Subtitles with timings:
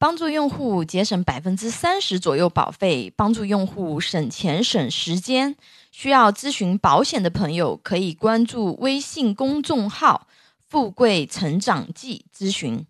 [0.00, 5.56] 帮助用户节省百分之三十左右保费，帮助用户省钱省时间。
[5.90, 10.28] 需要咨询保险的朋友，可以关注微信公众号
[10.68, 12.86] “富贵成长记”咨询。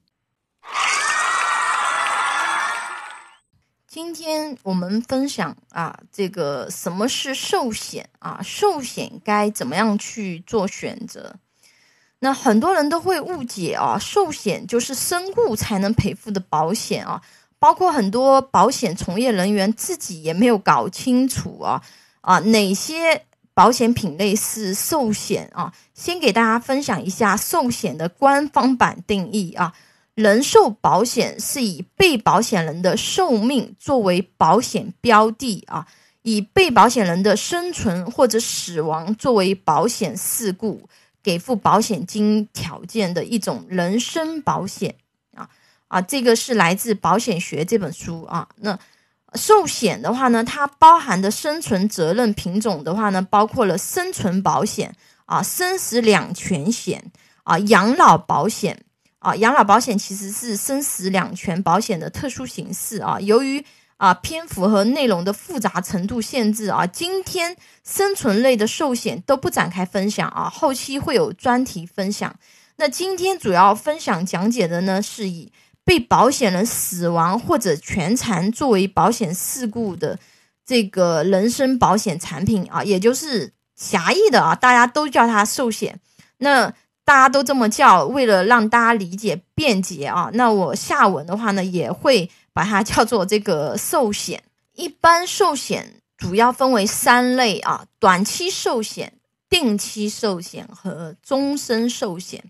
[3.86, 8.43] 今天我们分享啊，这个什么是寿险啊？
[8.45, 11.36] 寿险该怎么样去做选择？
[12.21, 17.23] 那很多人都会误解啊，寿险就是身故才能赔付的保险啊，
[17.61, 21.81] 包括很多保险从业人员自己也没有搞清楚啊
[22.21, 25.72] 啊，哪些保险品类是寿险啊？
[25.94, 29.72] 先给大家分享一下寿险的官方版定义啊，
[30.14, 35.86] 人寿保险是以被保险人的寿命作为保险标的啊，
[36.22, 40.89] 以被保险人的生存或者死亡作为保险事故。
[41.28, 44.95] 给付保险金条件的一种人身保险
[45.36, 45.47] 啊
[45.89, 48.48] 啊，这个是来自《保险学》这本书啊。
[48.56, 48.78] 那
[49.34, 57.12] 寿险的话呢，它包含的生存责任品种的话呢，包括了生存保险啊、生死两全险
[57.45, 58.86] 啊、养老保险
[59.19, 59.36] 啊。
[59.36, 63.20] 养老保险其实是生死两全保险的特殊形式啊。
[63.20, 63.62] 由于
[63.98, 72.32] 啊，篇幅和内容的复杂程度限制啊，今天生存类的寿险都不展开分享啊，后期会有专题分享。
[72.77, 75.52] 那今天主要分享讲解的呢，是以
[75.84, 80.16] 被保险人死亡或者全残作为保险事故的
[80.64, 85.98] 这个人身保险产品啊，也就是狭义的啊，大家都叫它寿险。
[86.38, 86.72] 那
[87.05, 92.30] 大家都这么叫，为了让大家理解便捷啊，那我下文的话呢，也会。
[92.59, 94.42] 把它叫做这个寿险，
[94.75, 99.12] 一般寿险主要分为三类啊：短期寿险、
[99.48, 102.42] 定期寿险和终身寿险。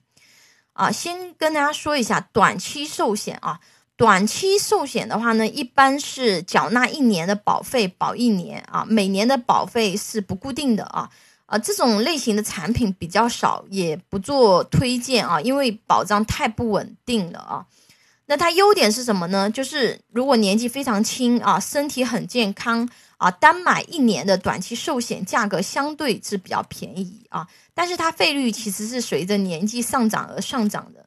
[0.73, 3.61] 啊，先跟大家说一下短期寿险啊。
[3.99, 11.11] 短期寿险的话呢，一般是缴纳一年的保费，保一年啊，每年的保费是不固定的啊。
[11.45, 17.67] 啊，这种类型的产品比较少，也不做推荐啊，因为保障太不稳定了啊。
[18.31, 19.51] 那它优点是什么呢？
[19.51, 31.07] 就是如果年纪非常轻啊，身体很健康啊，单买一年的短期寿险价格相对是比较便宜啊，但是它费率其实是随着年纪上涨而上涨的。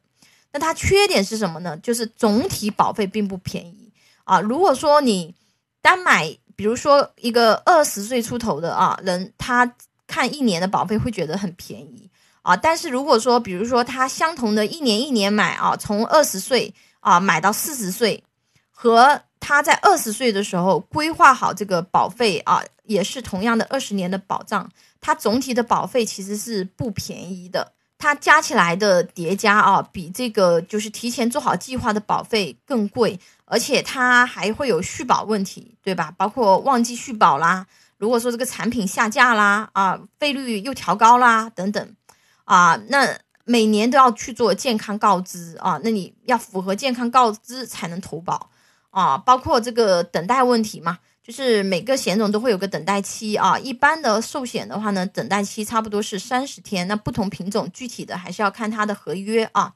[0.52, 1.76] 那它缺点是什么呢？
[1.76, 3.92] 就是总体保费并不便宜
[4.24, 4.40] 啊。
[4.40, 5.32] 如果说你
[5.80, 9.76] 单买，比如说一个二十岁出头的啊人，他
[10.08, 12.10] 看一年的保费会觉得很便宜
[12.42, 16.74] 啊，但是如果说比如说他相同的一年一年买啊，从二十岁。
[17.02, 18.22] 啊，买到四十岁，
[18.70, 24.70] 和他在二十岁的时候规划好这个保费啊，也是同样的二十年的保障，
[25.00, 36.14] 它总体的保费其实是不便宜的，它加起来的叠加啊，比这个就是提前做好计划的保费更贵，而且它还会有续保问题，对吧？
[36.16, 37.66] 包括忘记续保啦，
[37.98, 41.96] 如果说这个产品下架啦，啊，费率又调高啦，等等，
[42.44, 43.18] 啊，那。
[43.44, 48.50] 每年都要去做健康告知啊，那你要符合健康告知才能投保
[48.90, 53.58] 啊，包括这个等待问题嘛，就是每个险种都会有个等待期啊。
[53.58, 59.74] 一般的寿险的话呢，等待期差不多是三十天，那不同品种具体的还是要看它的合约啊。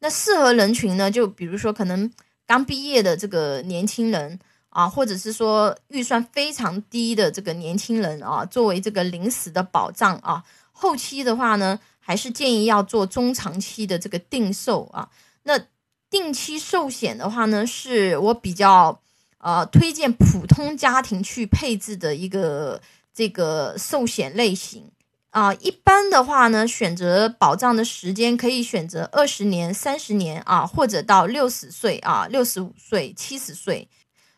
[0.00, 2.10] 那适合人群呢，就比如说可能
[2.44, 4.40] 刚毕业的这个年轻人
[4.70, 10.42] 啊，或者是说预算非常低的这个年轻人啊，作为这个临时的保障啊，
[10.72, 11.78] 后期的话呢。
[12.06, 15.08] 还是建议要做中长期的这个定寿啊。
[15.42, 15.60] 那
[16.08, 19.00] 定期寿险的话呢，是我比较
[19.38, 22.80] 呃推荐普通家庭去配置的一个
[23.12, 24.88] 这个寿险类型
[25.30, 25.52] 啊。
[25.54, 33.88] 一般的话呢，选择保障的时间可以选择二十年、三十年啊，或者到六十岁啊、六十五岁、七十岁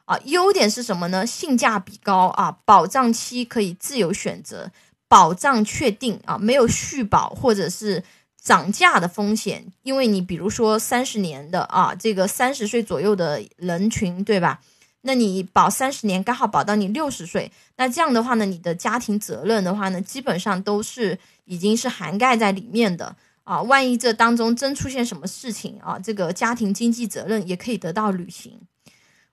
[0.06, 0.18] 啊。
[0.24, 1.26] 优点是什么呢？
[1.26, 4.70] 性价比高啊，保障期可以自由选择。
[5.08, 8.04] 保障确定啊，没有续保或者是
[8.40, 14.60] 涨价的风险，因为你比如说三十年的啊，这个三十岁左右的人群，对吧？
[15.02, 23.62] 那你保三十年，刚好保到你六十岁，那这样的话呢，你的家庭责任的话呢，基本上都是已经是涵盖在里面的啊。
[23.62, 28.60] 万一这当中真出现什么事情啊，这个家庭经济责任也可以得到履行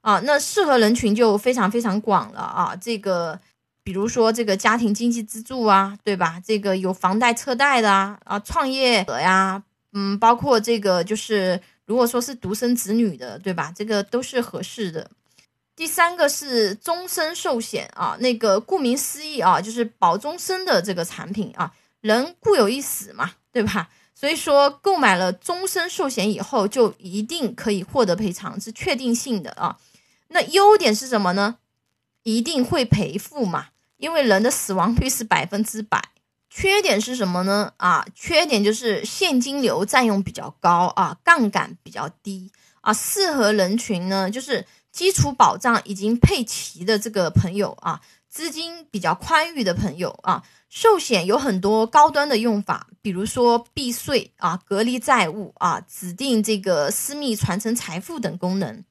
[0.01, 0.21] 啊。
[0.23, 3.39] 那适合人群就非常非常广了啊，这个。
[3.85, 6.41] 比如说这个家庭经济支柱啊，对吧？
[6.43, 9.61] 这个有房贷车贷的啊，啊，创业者呀，
[9.93, 13.71] 嗯，包括这个就是如果说是独生子女的，对吧？
[13.75, 15.11] 这个都是合适的。
[15.75, 21.71] 第三个是终身寿险啊，那个顾名思义啊，就是保终身的这个产品啊，
[22.01, 23.87] 人固有一死嘛，对吧？
[24.15, 29.77] 所以说购买了终身寿险以后，就一定可以获得赔偿，是确定性的啊。
[30.29, 31.57] 那优点是什么呢？
[32.23, 33.67] 一定会赔付嘛，
[34.05, 35.99] 因为人的死亡率是百分之百。
[36.47, 37.73] 缺点是什么呢？
[37.77, 42.93] 啊，缺点就是现金流占用比较高啊，杠杆比较低啊。
[42.93, 47.99] 适合人群呢，就是基础保障已经配齐的这个朋友啊，
[48.29, 50.43] 资金比较宽裕的朋友啊。
[50.69, 58.83] 寿险有很多高端的用法，比如说避税啊、隔离债务啊、指定这个私密传承财富等功能。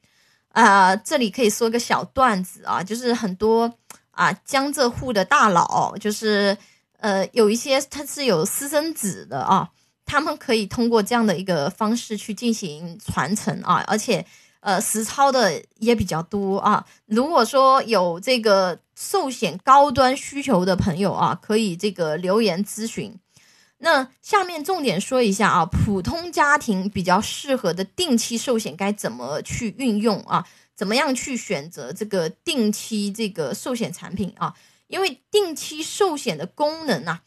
[0.48, 3.72] 啊，这里可以说个小段子啊，就是很多
[4.14, 6.56] 啊江浙沪的大佬，就是
[6.98, 9.68] 呃有一些他是有私生子的啊，
[10.04, 14.26] 他们可以通过这样的一个方式去进行传承啊，而且。
[14.66, 16.86] 呃，实操的也比较多啊。
[17.04, 23.14] 如果说有这个寿险高端需求的朋友啊，可以这个留言咨询。
[23.76, 30.46] 那下面重点说一下啊，普通家庭比较适合的定期寿险该怎么去运用啊？
[30.74, 34.54] 怎么样去选择这个定期这个寿险产品啊？
[34.86, 37.22] 因为定期寿险的功能啊，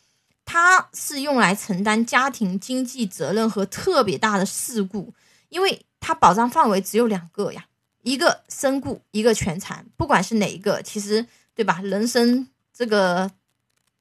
[0.46, 5.14] 它是用来承担家庭经济责任和特别大的事故，
[5.50, 5.82] 因为。
[6.00, 7.66] 它保障范围只有两个呀，
[8.04, 9.84] 一个身故，一个全残。
[9.98, 11.82] 不管是哪一个，其实对吧？
[11.84, 13.30] 人生这个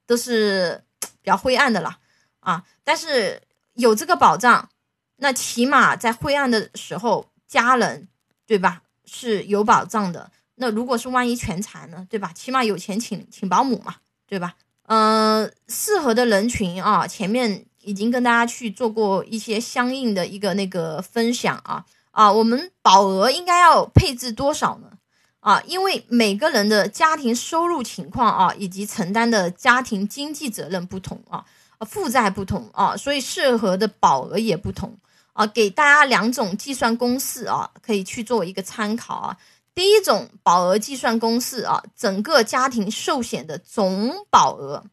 [0.06, 1.98] 都是比较灰暗的了
[2.40, 2.62] 啊。
[2.84, 3.42] 但是
[3.74, 4.68] 有这个保障，
[5.16, 8.06] 那起码在灰暗的时候，家人
[8.46, 10.30] 对吧是有保障的。
[10.56, 12.32] 那如果是万一全残呢，对吧？
[12.34, 14.54] 起码有钱请请保姆嘛，对吧？
[14.88, 17.66] 嗯，适合的人群啊，前面。
[17.86, 24.90] 已经跟大家去做过一些相应的一个那个分享啊啊，我们保额应该要配置多少呢？
[25.38, 31.44] 啊，因为每个人的家庭收入情况啊，以及承担的家庭经济责任不同啊，
[31.86, 34.98] 负债不同啊，所以适合的保额也不同
[35.36, 35.46] 啊。
[35.46, 39.38] 给大家两种计算公式啊，可以去做一个参考啊。
[39.74, 44.84] 第一种保额计算公式啊，整个家庭寿险的总保额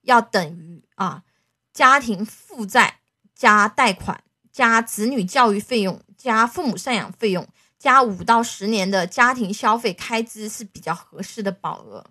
[0.00, 1.22] 要等于啊。
[1.74, 2.98] 家庭负债
[3.34, 4.22] 加贷款
[4.52, 7.48] 加子女教育费用加父母赡养费用
[7.78, 12.04] 加五到十年的家庭消费开支是比较合适的保额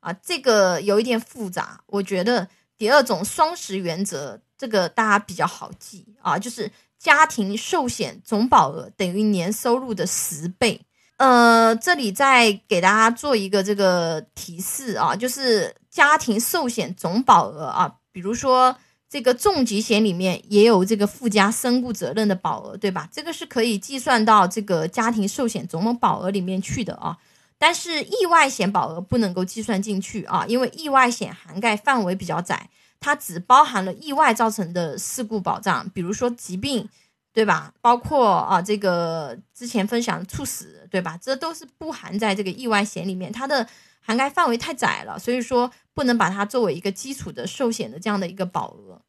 [0.00, 6.68] 啊，这个有一点复杂，我觉得第二种双十原则这个大家比较好记啊，就是
[7.00, 10.80] 家庭寿险总保额等于年收入的十倍。
[11.16, 17.96] 呃，这里再给大家做一个这个提示啊，就是家庭寿险总保额啊。
[18.12, 18.76] 比如说，
[19.08, 23.08] 这个重疾险里面也有这个附加身故责任的保额，对吧？
[23.12, 27.16] 这个是可以计算到这个家庭寿险总保额里面去的啊。
[27.58, 32.70] 但是意外险保额不能够计算进去啊，因为意外险涵盖范围比较窄，
[33.00, 36.88] 它只包含了意外造成的事故保障，比如说疾病，
[37.32, 37.74] 对吧？
[37.80, 41.18] 包括啊这个之前分享的猝死，对吧？
[41.20, 43.66] 这都是不含在这个意外险里面，它的。
[44.02, 49.02] 涵盖范围太窄了，所以说不能把它作为一个基础的寿险的这样的一个保额。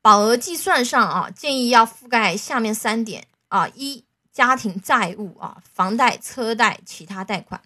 [0.00, 4.02] 保额计算上啊，建议要覆盖下面三点啊：一、
[4.32, 7.60] 家庭债务啊，房贷、车贷、其他贷款；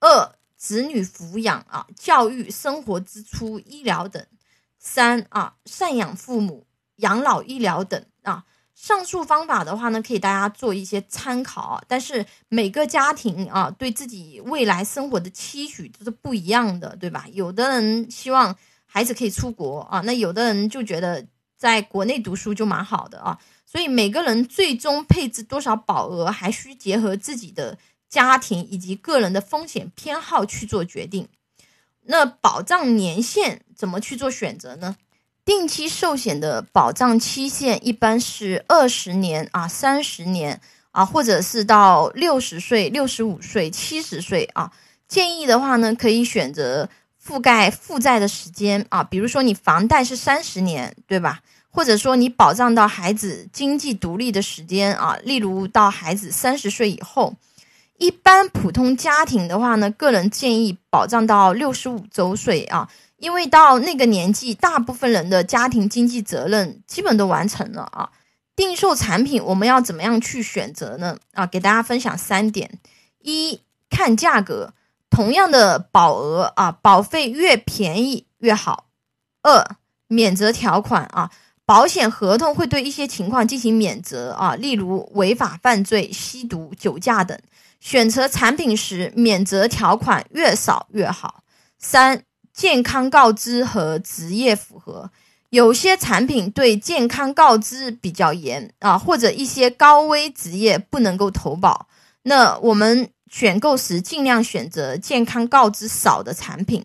[0.00, 4.20] 二、子女抚养啊，教育、生活支出、医疗等；
[4.80, 6.66] 三啊，赡养父母、
[6.96, 8.44] 养老医疗等啊。
[8.74, 17.26] 上述方法的话呢，可以大家做一些参考，但是每个家庭啊，对自己未来生活的期许都是不一样的，对吧？
[17.30, 18.56] 有的人希望
[18.86, 21.26] 孩子可以出国啊，那有的人就觉得
[21.58, 27.76] 在国内读书就蛮好的啊，所以每个人最终配置多少保额，还需结合自己的
[28.08, 31.28] 家庭以及个人的风险偏好去做决定。
[32.06, 34.96] 那保障年限怎么去做选择呢？
[35.44, 40.60] 定期寿险的保障期限一般是二十年啊、三十年
[40.92, 44.72] 啊，或者是到六十岁、六十五岁、七十岁啊。
[45.08, 46.88] 建议的话呢，可以选择
[47.24, 51.40] 覆盖负债的时间啊，比如说你房贷是三十年，对吧？
[51.70, 57.34] 或者说你保障到孩子经济独立的时间啊，例如到孩子三十岁以后。
[58.00, 62.88] 一般普通家庭的话呢，个人建议保障到六十五周岁啊。
[63.18, 68.08] 因为到那个年纪，大部分人的家庭经济责任基本都完成了啊。
[68.56, 71.18] 定寿产品我们要怎么样去选择呢？
[71.34, 72.78] 啊，给大家分享三点：
[73.18, 74.72] 一看价格，
[75.10, 78.86] 同样的保额啊，保费越便宜越好；
[79.42, 79.76] 二
[80.08, 81.30] 免责条款啊，
[81.66, 87.38] 保险合同会对一些情况进行免责啊，例如违法犯罪、吸毒、酒驾等。
[87.80, 91.42] 选择产品时，免责条款越少越好。
[91.78, 95.10] 三健康告知和职业符合，
[95.48, 101.88] 有些产品对健康告知比较严啊，或者一些高危职业不能够投保。
[102.22, 106.84] 那我们选购时尽量选择健康告知少的产品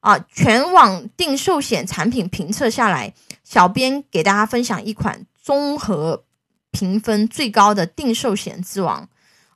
[0.00, 0.18] 啊。
[0.32, 3.12] 全网定寿险产品评测下来，
[3.44, 6.24] 小编给大家分享一款综合
[6.70, 9.06] 评分最高的定寿险之王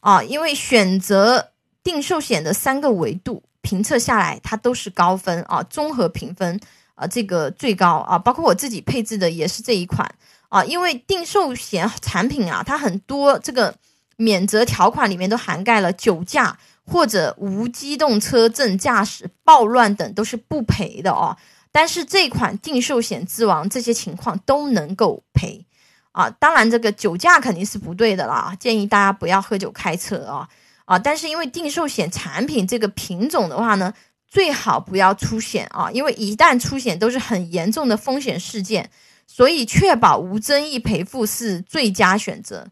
[0.05, 1.49] 啊，因为选择
[1.83, 6.61] 定寿险的三个维度评测下来，它都是高分啊，综合评分
[6.95, 10.15] 啊，这个最高啊，包括我自己配置的也是这一款
[10.51, 13.75] 啊，因为定寿险产品啊，它很多这个。
[14.17, 16.57] 免责条款里面都涵盖了酒驾
[16.87, 21.37] 或者无机动车证驾驶、暴乱等都是不赔的哦。
[21.73, 25.67] 但是这款定寿险之王这些情况都能够赔
[26.15, 26.31] 啊。
[26.39, 30.49] 当然，这个酒驾肯定是不对的啦，建议大家不要喝酒开车啊
[30.87, 30.99] 啊！
[30.99, 33.93] 但是因为定寿险产品这个品种的话呢，
[34.29, 38.91] 最好不要出险啊，因为一旦出险都是很严重的风险事件，
[39.27, 42.69] 所以确保无争议赔付是最佳选择。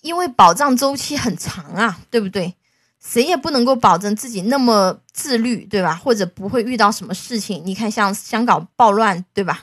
[0.00, 2.54] 因为保障周期很长啊，对不对？
[3.00, 5.94] 谁也不能够保证自己那么自律，对吧？
[5.94, 7.62] 或者不会遇到什么事情。
[7.64, 9.62] 你看，像香港暴乱，对吧？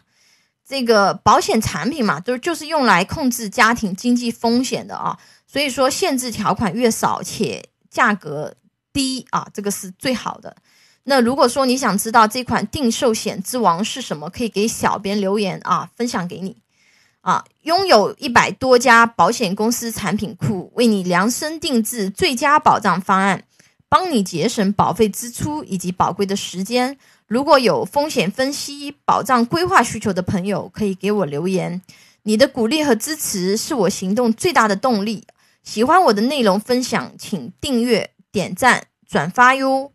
[0.70, 5.18] 这个保险产品嘛，都就是用来控制家庭经济风险的啊。
[5.48, 8.54] 所以说，限制条款越少且价格
[8.94, 10.56] 低啊，这个是最好的。
[11.06, 16.58] 那如果说你想知道这款定寿险之王是什么，可以给小编留言啊，分享给你。
[17.22, 23.44] 啊，拥有一百多家保险公司产品库，为你量身定制最佳保障方案，
[23.90, 26.98] 帮你节省保费支出以及宝贵的时间。
[27.30, 31.80] 如果有风险分析、保障规划需求的朋友，可以给我留言。
[32.24, 35.26] 你的鼓励和支持是我行动最大的动力。
[35.62, 39.92] 喜欢我的内容分享，请订阅、点赞、转发哟。